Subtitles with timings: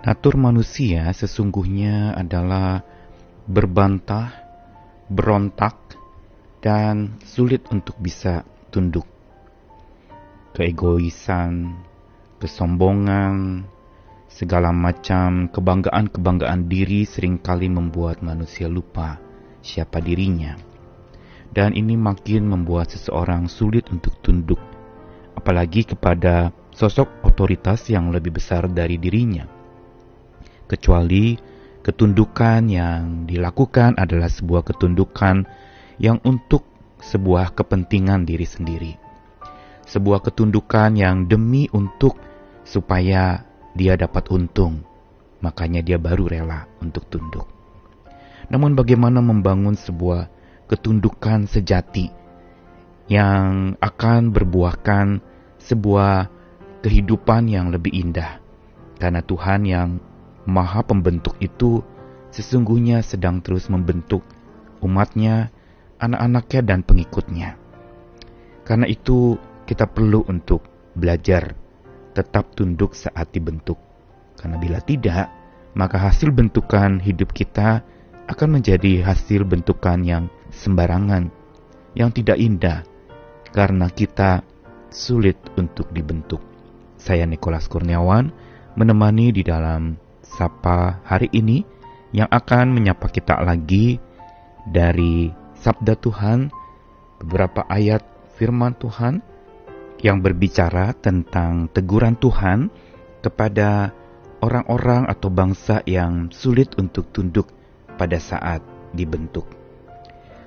[0.00, 2.80] Natur manusia sesungguhnya adalah
[3.44, 4.32] berbantah,
[5.12, 5.76] berontak,
[6.64, 8.40] dan sulit untuk bisa
[8.72, 9.04] tunduk.
[10.56, 11.84] Keegoisan,
[12.40, 13.68] kesombongan,
[14.24, 19.20] segala macam kebanggaan-kebanggaan diri sering kali membuat manusia lupa
[19.60, 20.56] siapa dirinya.
[21.52, 24.64] Dan ini makin membuat seseorang sulit untuk tunduk,
[25.36, 29.59] apalagi kepada sosok otoritas yang lebih besar dari dirinya
[30.70, 31.34] kecuali
[31.82, 35.42] ketundukan yang dilakukan adalah sebuah ketundukan
[35.98, 36.62] yang untuk
[37.02, 38.92] sebuah kepentingan diri sendiri.
[39.90, 42.14] Sebuah ketundukan yang demi untuk
[42.62, 43.42] supaya
[43.74, 44.86] dia dapat untung,
[45.42, 47.50] makanya dia baru rela untuk tunduk.
[48.46, 50.30] Namun bagaimana membangun sebuah
[50.70, 52.06] ketundukan sejati
[53.10, 55.18] yang akan berbuahkan
[55.58, 56.30] sebuah
[56.86, 58.38] kehidupan yang lebih indah
[59.02, 59.88] karena Tuhan yang
[60.48, 61.84] Maha Pembentuk itu
[62.30, 64.22] sesungguhnya sedang terus membentuk
[64.80, 65.52] umatnya,
[66.00, 67.56] anak-anaknya, dan pengikutnya.
[68.64, 69.36] Karena itu,
[69.68, 70.64] kita perlu untuk
[70.96, 71.54] belajar
[72.16, 73.78] tetap tunduk saat dibentuk.
[74.34, 75.30] Karena bila tidak,
[75.76, 77.84] maka hasil bentukan hidup kita
[78.26, 81.30] akan menjadi hasil bentukan yang sembarangan,
[81.94, 82.82] yang tidak indah,
[83.54, 84.42] karena kita
[84.90, 86.42] sulit untuk dibentuk.
[86.98, 88.30] Saya Nikolas Kurniawan
[88.74, 89.94] menemani di dalam
[90.30, 91.66] Sapa hari ini
[92.14, 93.98] yang akan menyapa kita lagi
[94.62, 96.54] dari Sabda Tuhan,
[97.18, 98.06] beberapa ayat
[98.38, 99.26] firman Tuhan
[100.00, 102.70] yang berbicara tentang teguran Tuhan
[103.20, 103.90] kepada
[104.40, 107.50] orang-orang atau bangsa yang sulit untuk tunduk
[107.98, 108.62] pada saat
[108.94, 109.44] dibentuk.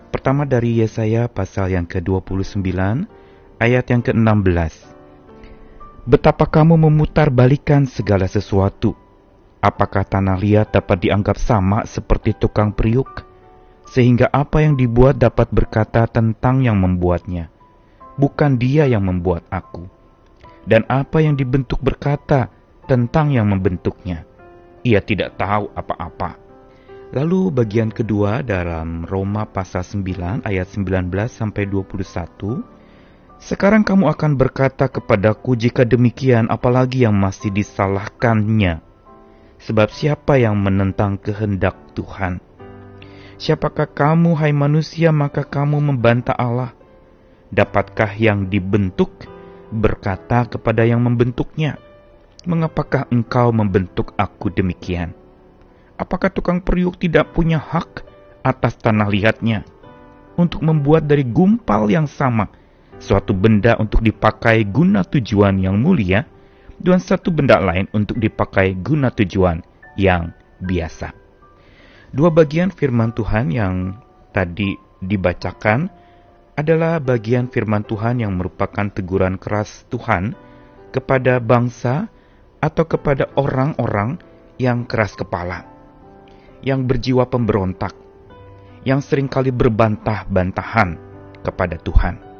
[0.09, 2.63] Pertama dari Yesaya pasal yang ke-29
[3.59, 4.95] ayat yang ke-16.
[6.07, 9.02] Betapa kamu memutar balikan segala sesuatu
[9.63, 13.23] Apakah tanah liat dapat dianggap sama seperti tukang periuk?
[13.87, 17.47] Sehingga apa yang dibuat dapat berkata tentang yang membuatnya.
[18.19, 19.87] Bukan dia yang membuat aku.
[20.67, 22.51] Dan apa yang dibentuk berkata
[22.91, 24.27] tentang yang membentuknya.
[24.83, 26.35] Ia tidak tahu apa-apa.
[27.15, 32.67] Lalu bagian kedua dalam Roma pasal 9 ayat 19 sampai 21
[33.39, 38.92] sekarang kamu akan berkata kepadaku jika demikian apalagi yang masih disalahkannya
[39.63, 42.43] Sebab siapa yang menentang kehendak Tuhan?
[43.39, 46.75] Siapakah kamu, hai manusia, maka kamu membantah Allah?
[47.47, 49.23] Dapatkah yang dibentuk
[49.71, 51.79] berkata kepada yang membentuknya,
[52.43, 55.15] Mengapakah engkau membentuk aku demikian?
[55.95, 58.03] Apakah tukang periuk tidak punya hak
[58.43, 59.63] atas tanah liatnya
[60.35, 62.51] untuk membuat dari gumpal yang sama
[62.99, 66.27] suatu benda untuk dipakai guna tujuan yang mulia?
[66.83, 69.63] Dan satu benda lain untuk dipakai guna tujuan
[69.95, 71.15] yang biasa.
[72.13, 73.97] Dua bagian firman Tuhan yang
[74.35, 75.89] tadi dibacakan
[76.53, 80.37] adalah bagian firman Tuhan yang merupakan teguran keras Tuhan
[80.93, 82.11] kepada bangsa
[82.61, 84.21] atau kepada orang-orang
[84.61, 85.65] yang keras kepala,
[86.61, 87.97] yang berjiwa pemberontak,
[88.85, 90.95] yang sering kali berbantah-bantahan
[91.41, 92.32] kepada Tuhan.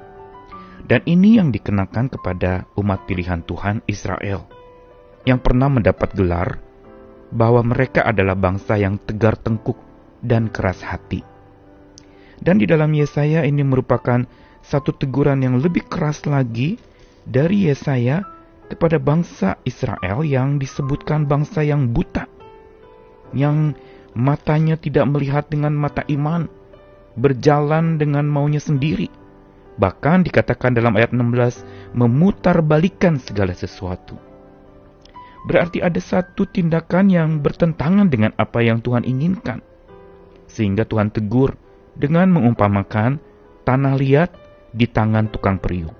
[0.84, 4.44] Dan ini yang dikenakan kepada umat pilihan Tuhan Israel,
[5.24, 6.60] yang pernah mendapat gelar
[7.32, 9.80] bahwa mereka adalah bangsa yang tegar tengkuk
[10.20, 11.24] dan keras hati.
[12.44, 14.28] Dan di dalam Yesaya ini merupakan
[14.60, 16.76] satu teguran yang lebih keras lagi
[17.24, 18.28] dari Yesaya
[18.68, 22.28] kepada bangsa Israel yang disebutkan bangsa yang buta,
[23.32, 23.72] yang
[24.20, 26.52] matanya tidak melihat dengan mata iman,
[27.16, 29.23] berjalan dengan maunya sendiri
[29.74, 34.14] Bahkan dikatakan dalam ayat 16, memutarbalikan segala sesuatu.
[35.44, 39.60] Berarti ada satu tindakan yang bertentangan dengan apa yang Tuhan inginkan.
[40.48, 41.58] Sehingga Tuhan tegur
[41.98, 43.18] dengan mengumpamakan
[43.66, 44.30] tanah liat
[44.72, 45.92] di tangan tukang periuk.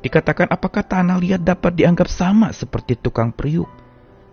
[0.00, 3.68] Dikatakan apakah tanah liat dapat dianggap sama seperti tukang periuk?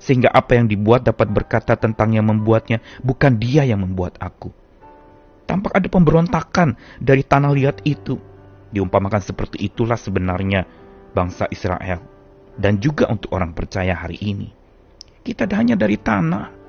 [0.02, 4.50] Sehingga apa yang dibuat dapat berkata tentang yang membuatnya, bukan dia yang membuat aku.
[5.46, 8.31] Tampak ada pemberontakan dari tanah liat itu
[8.72, 10.64] Diumpamakan seperti itulah sebenarnya
[11.12, 12.00] bangsa Israel
[12.56, 14.50] dan juga untuk orang percaya hari ini.
[15.22, 16.60] Kita hanya dari tanah.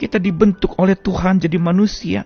[0.00, 2.24] Kita dibentuk oleh Tuhan jadi manusia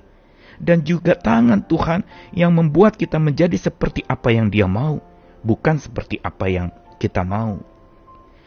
[0.62, 5.02] dan juga tangan Tuhan yang membuat kita menjadi seperti apa yang Dia mau,
[5.42, 6.70] bukan seperti apa yang
[7.02, 7.58] kita mau.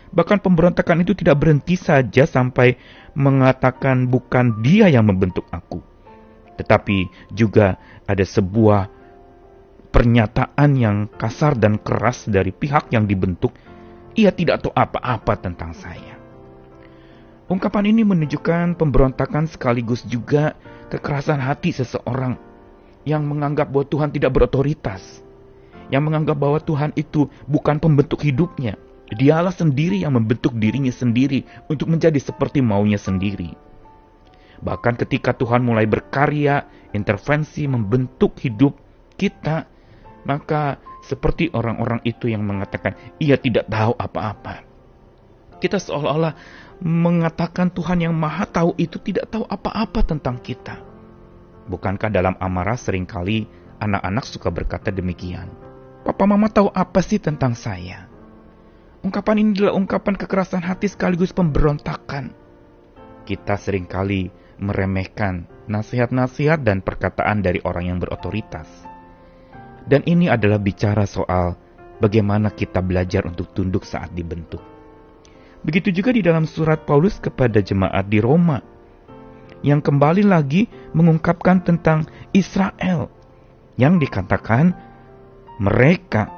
[0.07, 2.79] Bahkan pemberontakan itu tidak berhenti saja sampai
[3.11, 5.83] mengatakan bukan dia yang membentuk aku.
[6.55, 7.75] Tetapi juga
[8.07, 8.87] ada sebuah
[9.97, 13.57] pernyataan yang kasar dan keras dari pihak yang dibentuk,
[14.13, 16.21] ia tidak tahu apa-apa tentang saya.
[17.49, 20.53] Ungkapan ini menunjukkan pemberontakan sekaligus juga
[20.93, 22.37] kekerasan hati seseorang
[23.09, 25.25] yang menganggap bahwa Tuhan tidak berotoritas,
[25.89, 28.77] yang menganggap bahwa Tuhan itu bukan pembentuk hidupnya.
[29.09, 31.41] Dialah sendiri yang membentuk dirinya sendiri
[31.73, 33.57] untuk menjadi seperti maunya sendiri.
[34.61, 38.77] Bahkan ketika Tuhan mulai berkarya, intervensi membentuk hidup
[39.17, 39.76] kita,
[40.27, 44.67] maka seperti orang-orang itu yang mengatakan ia tidak tahu apa-apa.
[45.57, 46.35] Kita seolah-olah
[46.83, 50.77] mengatakan Tuhan yang maha tahu itu tidak tahu apa-apa tentang kita.
[51.65, 53.47] Bukankah dalam amarah sering kali
[53.81, 55.49] anak-anak suka berkata demikian?
[56.05, 58.05] Papa mama tahu apa sih tentang saya?
[59.01, 62.35] Ungkapan ini adalah ungkapan kekerasan hati sekaligus pemberontakan.
[63.27, 68.96] Kita sering kali meremehkan nasihat-nasihat dan perkataan dari orang yang berotoritas.
[69.87, 71.55] Dan ini adalah bicara soal
[72.03, 74.59] bagaimana kita belajar untuk tunduk saat dibentuk.
[75.63, 78.61] Begitu juga di dalam surat Paulus kepada jemaat di Roma,
[79.65, 82.05] yang kembali lagi mengungkapkan tentang
[82.35, 83.09] Israel,
[83.79, 84.75] yang dikatakan
[85.57, 86.29] mereka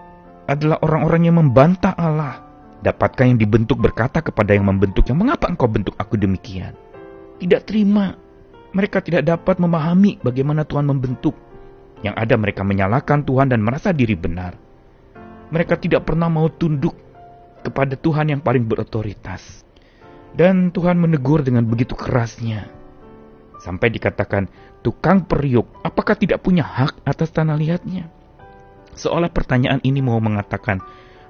[0.47, 2.47] adalah orang-orang yang membantah Allah.
[2.79, 6.79] Dapatkah yang dibentuk berkata kepada yang membentuknya, "Mengapa engkau bentuk aku demikian?"
[7.43, 8.15] Tidak terima.
[8.71, 11.35] Mereka tidak dapat memahami bagaimana Tuhan membentuk.
[11.99, 14.55] Yang ada mereka menyalahkan Tuhan dan merasa diri benar.
[15.49, 16.95] Mereka tidak pernah mau tunduk
[17.65, 19.67] kepada Tuhan yang paling berotoritas.
[20.31, 22.69] Dan Tuhan menegur dengan begitu kerasnya.
[23.59, 24.47] Sampai dikatakan,
[24.85, 28.07] tukang periuk, apakah tidak punya hak atas tanah liatnya?
[28.95, 30.79] Seolah pertanyaan ini mau mengatakan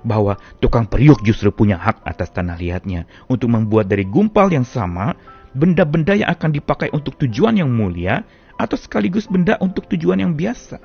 [0.06, 5.16] bahwa tukang periuk justru punya hak atas tanah liatnya untuk membuat dari gumpal yang sama
[5.52, 8.24] benda-benda yang akan dipakai untuk tujuan yang mulia
[8.60, 10.84] atau sekaligus benda untuk tujuan yang biasa.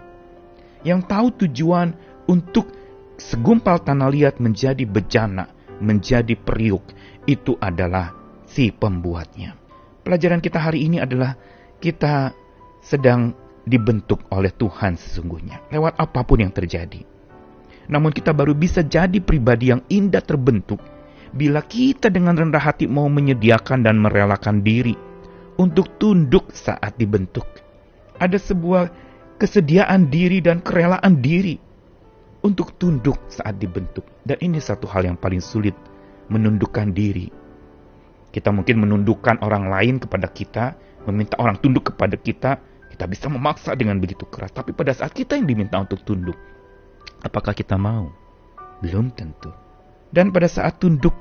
[0.87, 1.99] Yang tahu tujuan
[2.31, 2.71] untuk
[3.19, 5.51] segumpal tanah liat menjadi bejana,
[5.83, 6.87] menjadi periuk,
[7.27, 8.15] itu adalah
[8.47, 9.59] si pembuatnya.
[10.07, 11.35] Pelajaran kita hari ini adalah
[11.83, 12.31] kita
[12.79, 13.35] sedang
[13.65, 17.03] dibentuk oleh Tuhan sesungguhnya, lewat apa pun yang terjadi.
[17.89, 20.81] Namun kita baru bisa jadi pribadi yang indah terbentuk
[21.35, 24.95] bila kita dengan rendah hati mau menyediakan dan merelakan diri
[25.59, 27.64] untuk tunduk saat dibentuk.
[28.19, 28.91] Ada sebuah
[29.39, 31.59] kesediaan diri dan kerelaan diri
[32.45, 34.05] untuk tunduk saat dibentuk.
[34.23, 35.75] Dan ini satu hal yang paling sulit,
[36.29, 37.33] menundukkan diri.
[38.31, 40.75] Kita mungkin menundukkan orang lain kepada kita,
[41.09, 42.59] meminta orang tunduk kepada kita,
[42.95, 46.39] kita bisa memaksa dengan begitu keras, tapi pada saat kita yang diminta untuk tunduk,
[47.23, 48.11] apakah kita mau?
[48.83, 49.51] Belum tentu.
[50.15, 51.15] Dan pada saat tunduk,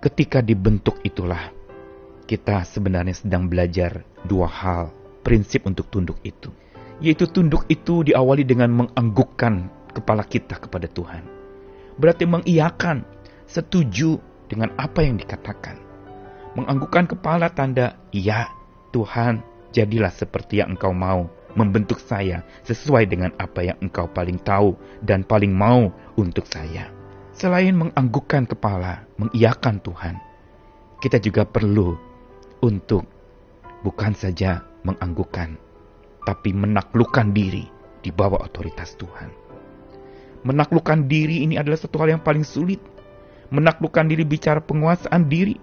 [0.00, 1.52] ketika dibentuk itulah,
[2.24, 6.50] kita sebenarnya sedang belajar dua hal, prinsip untuk tunduk itu.
[7.00, 9.54] Yaitu tunduk itu diawali dengan menganggukkan
[9.96, 11.24] kepala kita kepada Tuhan.
[11.96, 13.04] Berarti mengiyakan,
[13.48, 15.80] setuju dengan apa yang dikatakan.
[16.56, 18.50] Menganggukkan kepala tanda, ya
[18.90, 19.40] Tuhan
[19.70, 25.22] jadilah seperti yang engkau mau, membentuk saya sesuai dengan apa yang engkau paling tahu dan
[25.26, 26.90] paling mau untuk saya.
[27.34, 30.14] Selain menganggukkan kepala, mengiyakan Tuhan,
[31.00, 31.96] kita juga perlu
[32.60, 33.08] untuk
[33.80, 35.56] bukan saja menganggukkan,
[36.24, 37.68] tapi menaklukkan diri
[38.00, 39.30] di bawah otoritas Tuhan.
[40.40, 42.80] Menaklukkan diri ini adalah satu hal yang paling sulit.
[43.52, 45.58] Menaklukkan diri bicara penguasaan diri.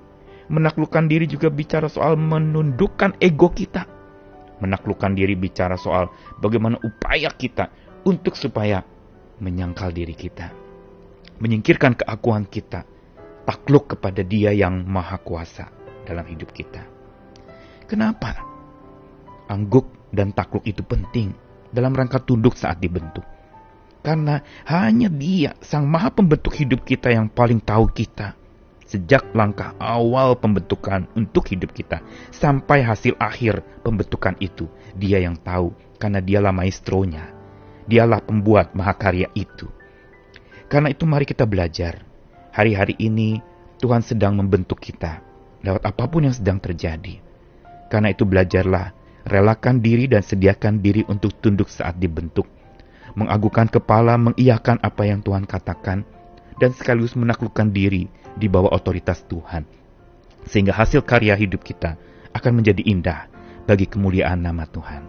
[0.48, 3.98] Menaklukkan diri juga bicara soal menundukkan ego kita
[4.60, 6.10] menaklukkan diri bicara soal
[6.42, 7.70] bagaimana upaya kita
[8.06, 8.82] untuk supaya
[9.38, 10.50] menyangkal diri kita.
[11.38, 12.86] Menyingkirkan keakuan kita.
[13.48, 15.72] Takluk kepada dia yang maha kuasa
[16.04, 16.84] dalam hidup kita.
[17.88, 18.47] Kenapa?
[19.48, 21.32] Angguk dan takluk itu penting
[21.72, 23.24] dalam rangka tunduk saat dibentuk.
[24.04, 28.38] Karena hanya dia, sang maha pembentuk hidup kita yang paling tahu kita
[28.88, 32.00] sejak langkah awal pembentukan untuk hidup kita
[32.32, 34.72] sampai hasil akhir pembentukan itu.
[34.96, 37.36] Dia yang tahu karena dialah maestronya.
[37.88, 39.68] Dialah pembuat mahakarya itu.
[40.72, 42.04] Karena itu mari kita belajar.
[42.52, 43.40] Hari-hari ini
[43.80, 45.24] Tuhan sedang membentuk kita
[45.62, 47.20] lewat apa pun yang sedang terjadi.
[47.88, 48.92] Karena itu belajarlah,
[49.28, 52.48] relakan diri dan sediakan diri untuk tunduk saat dibentuk.
[53.14, 56.08] Mengagukan kepala, mengiyakan apa yang Tuhan katakan,
[56.58, 59.68] dan sekaligus menaklukkan diri di bawah otoritas Tuhan.
[60.48, 62.00] Sehingga hasil karya hidup kita
[62.34, 63.28] akan menjadi indah
[63.68, 65.04] bagi kemuliaan nama Tuhan.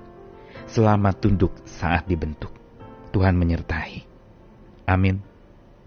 [0.69, 2.53] Selamat tunduk saat dibentuk.
[3.15, 4.05] Tuhan menyertai.
[4.85, 5.38] Amin.